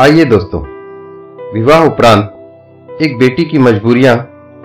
आइए 0.00 0.24
दोस्तों, 0.24 0.60
विवाह 1.54 1.84
उपरांत 1.86 2.98
एक 3.02 3.18
बेटी 3.18 3.44
की 3.44 3.58
मजबूरियाँ 3.58 4.16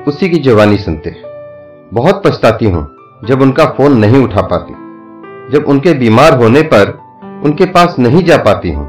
उसी 0.08 0.30
की 0.30 0.38
जवानी 0.38 0.78
सुनते 0.78 1.10
हैं। 1.10 1.90
बहुत 1.94 2.22
पछताती 2.26 2.66
हूँ 2.66 2.82
जब 3.26 3.42
उनका 3.42 3.66
फ़ोन 3.66 3.98
नहीं 3.98 4.24
उठा 4.24 4.42
पाती। 4.42 4.74
जब 5.54 5.66
उनके 5.68 5.94
बीमार 5.94 6.38
होने 6.38 6.62
पर 6.62 6.98
उनके 7.46 7.66
पास 7.66 7.96
नहीं 8.00 8.24
जा 8.24 8.38
पाती 8.38 8.72
हूँ, 8.72 8.88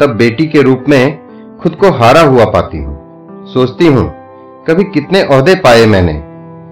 तब 0.00 0.16
बेटी 0.16 0.46
के 0.46 0.62
रूप 0.62 0.84
में 0.88 1.58
खुद 1.58 1.74
को 1.74 1.90
हारा 1.90 2.20
हुआ 2.20 2.44
पाती 2.44 2.78
हूँ। 2.78 3.46
सोचती 3.46 3.86
हूँ, 3.86 4.08
कभी 4.68 4.84
कितने 4.84 5.22
औहदे 5.22 5.54
पाए 5.54 5.86
मैंने। 5.86 6.20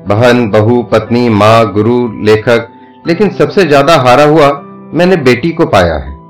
बहन, 0.09 0.51
बहू, 0.51 0.83
पत्नी, 0.83 1.29
माँ, 1.29 1.73
गुरु, 1.73 2.01
लेखक, 2.25 2.69
लेकिन 3.07 3.31
सबसे 3.31 3.65
ज़्यादा 3.65 3.97
हारा 3.97 4.25
हुआ 4.25 4.51
मैंने 4.95 5.17
बेटी 5.17 5.51
को 5.51 5.67
पाया 5.67 5.95
है। 5.95 6.21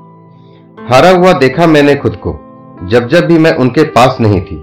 हारा 0.89 1.09
हुआ 1.09 1.33
देखा 1.33 1.67
मैंने 1.67 1.95
खुद 1.95 2.15
को। 2.15 2.39
जब 2.83 3.07
जब 3.07 3.25
भी 3.27 3.37
मैं 3.37 3.55
उनके 3.55 3.83
पास 3.91 4.17
नहीं 4.21 4.39
थी। 4.41 4.55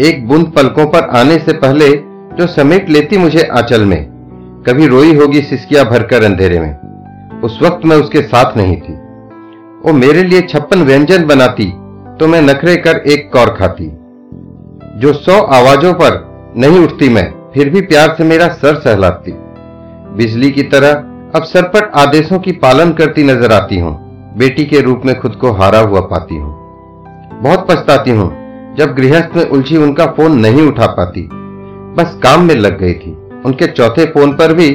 एक 0.00 0.26
बुंद 0.28 0.46
पलकों 0.52 0.86
पर 0.86 1.08
आने 1.18 1.38
से 1.38 1.52
पहले 1.54 1.88
जो 2.38 2.46
समेट 2.46 2.88
लेती 2.90 3.18
मुझे 3.18 3.42
आंचल 3.52 3.84
में, 3.84 4.04
कभी 4.66 4.86
रोई 4.86 5.14
होगी 5.16 5.40
सिसकिया 5.42 5.82
भरकर 5.84 6.24
अंधेरे 6.24 6.60
में। 6.60 7.40
उस 7.40 7.58
वक्त 7.62 7.84
मैं 7.86 7.96
उसके 7.96 8.22
साथ 8.24 8.56
नहीं 8.56 8.76
थी। 8.76 8.92
वो 9.84 9.92
मेरे 9.94 10.22
लिए 10.22 10.40
छप्पन 10.42 10.82
व्यंजन 10.82 11.24
बनाती 11.24 11.70
तो 12.18 12.26
मैं 12.26 12.42
नखरे 12.42 12.76
कर 12.76 13.02
एक 13.06 13.30
कौर 13.32 13.54
खाती। 13.58 13.90
जो 15.00 15.12
सौ 15.14 15.40
आवाजों 15.54 15.92
पर 15.94 16.22
नहीं 16.56 16.78
उठती 16.78 17.08
मैं, 17.08 17.30
फिर 17.54 17.70
भी 17.70 17.80
प्यार 17.82 18.14
से 18.18 18.24
मेरा 18.24 18.48
सर 18.54 18.80
सहलाती। 18.80 19.32
बिजली 20.16 20.50
की 20.50 20.62
तरह 20.64 20.92
अब 21.34 21.44
सरपट 21.44 21.90
आदेशों 21.98 22.38
की 22.38 22.52
पालन 22.58 22.92
करती 22.92 23.24
नज़र 23.24 23.52
आती 23.52 23.78
हूँ। 23.78 23.96
बेटी 24.38 24.64
के 24.64 24.80
रूप 24.80 25.02
में 25.04 25.18
खुद 25.20 25.34
को 25.34 25.52
हारा 25.52 25.78
हुआ 25.80 26.00
पाती 26.06 26.36
हूँ। 26.36 26.65
बहुत 27.38 27.66
पछताती 27.68 28.10
हूँ, 28.10 28.28
जब 28.76 28.94
गृहस्थ 28.94 29.36
में 29.36 29.44
उलझी 29.44 29.76
उनका 29.76 30.06
फ़ोन 30.06 30.38
नहीं 30.40 30.62
उठा 30.62 30.86
पाती। 30.92 31.28
बस 31.96 32.18
काम 32.22 32.44
में 32.44 32.54
लग 32.54 32.78
गई 32.80 32.94
थी, 32.94 33.12
उनके 33.46 33.66
चौथे 33.66 34.04
फ़ोन 34.06 34.32
पर 34.32 34.52
भी 34.52 34.66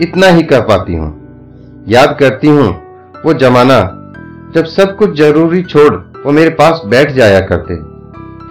इतना 0.00 0.26
ही 0.28 0.42
कह 0.42 0.60
पाती 0.62 0.94
हूँ। 0.94 1.84
याद 1.88 2.16
करती 2.20 2.48
हूँ, 2.48 2.68
वो 3.24 3.32
जमाना, 3.34 3.80
जब 4.54 4.64
सब 4.66 4.96
कुछ 4.96 5.16
ज़रूरी 5.16 5.62
छोड़ 5.62 5.94
वो 6.20 6.32
मेरे 6.32 6.50
पास 6.50 6.82
बैठ 6.86 7.10
जाया 7.12 7.40
करते। 7.42 7.74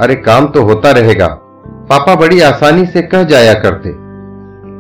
अरे 0.04 0.16
काम 0.18 0.48
तो 0.48 0.62
होता 0.64 0.92
रहेगा, 0.92 1.28
पापा 1.90 2.16
बड़ी 2.16 2.40
आसानी 2.42 2.86
से 2.86 3.02
कह 3.04 3.24
जाया 3.26 3.54
करते। 3.56 3.90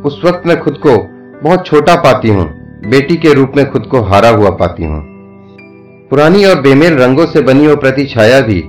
उस 0.08 0.22
वक्त 0.26 0.48
मैं 0.48 0.60
खुद 0.60 0.78
को 0.78 0.98
बहुत 1.44 1.66
छोटा 1.66 1.95
पाती 1.95 2.30
हूँ, 2.30 2.45
बेटी 2.90 3.16
के 3.17 3.34
रूप 3.34 3.54
में 3.56 3.70
खुद 3.72 3.86
को 3.86 4.02
हारा 4.04 4.30
हुआ 4.30 4.50
पाती 4.58 4.84
हूँ। 4.84 5.02
पुरानी 6.10 6.44
और 6.45 6.62
बेमेल 6.62 6.94
रंगों 6.94 7.26
से 7.26 7.42
बनी 7.44 7.67
वो 7.67 7.76
प्रति 7.76 8.06
छाया 8.06 8.40
भी 8.42 8.62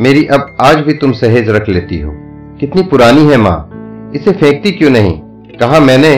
मेरी 0.00 0.24
अब 0.26 0.56
आज 0.60 0.76
भी 0.76 0.92
तुम 0.92 1.12
सहेज 1.12 1.48
रख 1.48 1.68
लेती 1.68 1.98
हो। 2.00 2.12
कितनी 2.60 2.82
पुरानी 2.82 3.24
है 3.26 3.36
माँ। 3.36 4.12
इसे 4.14 4.32
फेंकती 4.32 4.70
क्यों 4.70 4.90
नहीं? 4.90 5.12
कहा 5.60 5.80
मैंने, 5.80 6.14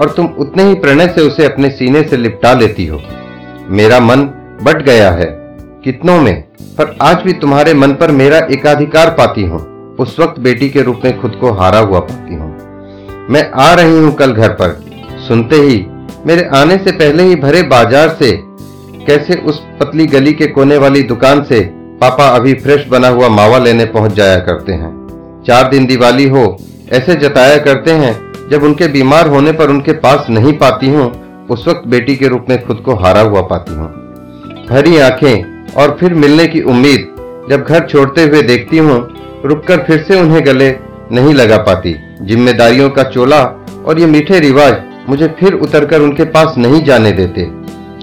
और 0.00 0.12
तुम 0.16 0.26
उतने 0.38 0.64
ही 0.64 0.74
प्रणय 0.74 1.08
से 1.08 1.20
उसे 1.20 1.44
अपने 1.44 1.70
सीने 1.70 2.02
से 2.02 2.16
लिपटा 2.16 2.52
लेती 2.52 2.86
हो। 2.86 3.00
मेरा 3.68 4.00
मन 4.00 4.22
बट 4.62 4.82
गया 4.82 5.10
है, 5.10 5.26
कितनों 5.84 6.20
में, 6.20 6.40
पर 6.78 6.96
आज 7.02 7.22
भी 7.22 7.32
तुम्हारे 7.32 7.74
मन 7.74 7.92
पर 7.92 8.10
मेरा 8.10 8.38
एकाधिकार 8.50 9.10
पाती 9.10 9.42
हूँ। 9.42 9.60
उस 9.96 10.18
वक्त 10.20 10.40
बेटी 10.40 10.68
के 10.68 10.82
रूप 10.82 11.00
में 11.04 11.20
खुद 11.20 11.38
को 11.40 11.52
हारा 11.52 11.78
हुआ 11.78 12.00
पाती 12.00 12.34
हूँ। 12.34 13.26
मैं 13.30 13.50
आ 13.50 13.72
रही 13.74 13.98
हूँ 13.98 14.14
कल 14.14 14.32
घर 14.32 14.48
पर। 14.52 14.82
सुनते 15.28 15.56
ही, 15.56 15.86
मेरे 16.26 16.48
आने 16.54 16.76
से 16.76 16.92
पहले 16.92 17.22
ही 17.22 17.36
भरे 17.36 17.62
बाज़ार 17.62 18.08
से, 18.08 18.36
कैसे 19.06 19.40
उस 19.42 19.64
पतली 19.80 20.06
गली 20.06 20.32
के 20.32 20.46
कोने 20.46 20.76
वाली 20.78 21.02
दुकान 21.02 21.44
से 21.44 21.60
पापा 22.04 22.24
अभी 22.28 22.52
फ्रेश 22.54 22.86
बना 22.88 23.08
हुआ 23.08 23.28
मावा 23.28 23.58
लेने 23.58 23.84
पहुँच 23.84 24.12
जाया 24.12 24.38
करते 24.38 24.72
हैं। 24.72 25.42
चार 25.46 25.68
दिन 25.68 25.86
दिवाली 25.86 26.28
हो, 26.28 26.58
ऐसे 26.92 27.14
जताया 27.14 27.56
करते 27.58 27.90
हैं, 27.90 28.12
जब 28.50 28.62
उनके 28.62 28.88
बीमार 28.88 29.28
होने 29.28 29.52
पर 29.52 29.70
उनके 29.70 29.92
पास 29.92 30.26
नहीं 30.30 30.52
पाती 30.52 30.88
हूँ, 30.88 31.06
उस 31.50 31.66
वक्त 31.68 31.86
बेटी 31.86 32.16
के 32.16 32.28
रूप 32.28 32.46
में 32.48 32.66
खुद 32.66 32.76
को 32.76 32.94
हारा 32.94 33.20
हुआ 33.20 33.40
पाती 33.42 33.74
हूँ। 33.74 33.88
भरी 34.70 34.98
आँखें 34.98 35.72
और 35.72 35.96
फिर 36.00 36.14
मिलने 36.14 36.46
की 36.46 36.60
उम्मीद, 36.60 37.08
जब 37.50 37.64
घर 37.64 37.86
छोड़ते 37.86 38.24
हुए 38.24 38.42
देखती 38.42 38.78
हूँ, 38.78 39.00
रुककर 39.44 39.78
फिर 39.78 40.04
से 40.08 40.20
उन्हें 40.20 40.46
गले 40.46 40.70
नहीं 41.12 41.34
लगा 41.34 41.56
पाती। 41.56 41.96
जिम्मेदारियों 42.22 42.90
का 42.90 43.02
चोला 43.02 43.42
और 43.86 43.98
ये 43.98 44.06
मीठे 44.06 44.40
रिवाज 44.40 44.76
मुझे 45.08 45.34
फिर 45.40 45.54
उतरकर 45.54 46.00
उनके 46.00 46.24
पास 46.24 46.54
नहीं 46.58 46.84
जाने 46.84 47.12
देते। 47.12 47.42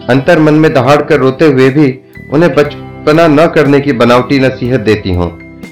अंतर 0.10 0.40
मन 0.40 0.54
में 0.54 0.74
दहाड़ 0.74 1.02
कर 1.02 1.20
रोते 1.20 1.46
हुए 1.46 1.70
भी 1.70 2.00
उन्हें 2.34 2.54
बचपना 3.02 3.28
न 3.28 3.46
करने 3.48 3.80
की 3.80 3.92
बनावटी 3.92 4.38
नसीहत 4.40 4.80
देती 4.80 5.14
हूँ। 5.14 5.28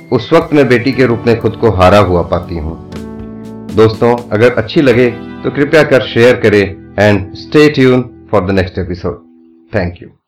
उस 0.09 0.29
वक्त 0.34 0.53
मैं 0.53 0.67
बेटी 0.67 0.91
के 0.91 1.06
रूप 1.06 1.23
में 1.28 1.40
खुद 1.41 1.56
को 1.56 1.72
हारा 1.72 1.97
हुआ 2.00 2.22
पाती 2.31 2.57
हूँ। 2.57 2.75
दोस्तों, 3.75 4.16
अगर 4.31 4.53
अच्छी 4.53 4.81
लगे 4.81 5.09
तो 5.44 5.51
कृपया 5.51 5.84
कर 5.84 6.07
शेयर 6.07 6.39
करें 6.39 6.63
and 7.00 7.34
stay 7.38 7.68
tuned 7.69 8.09
for 8.31 8.45
the 8.45 8.51
next 8.51 8.79
episode 8.79 9.22
thank 9.72 10.01
you 10.01 10.19